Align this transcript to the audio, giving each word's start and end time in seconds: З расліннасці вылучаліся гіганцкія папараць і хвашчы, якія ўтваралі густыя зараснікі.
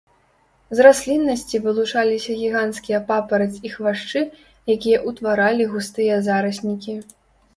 З 0.77 0.85
расліннасці 0.85 1.59
вылучаліся 1.65 2.37
гіганцкія 2.39 3.01
папараць 3.11 3.59
і 3.69 3.71
хвашчы, 3.75 4.23
якія 4.77 4.97
ўтваралі 5.11 5.69
густыя 5.75 6.15
зараснікі. 6.29 6.97